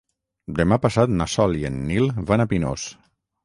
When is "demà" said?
0.59-0.79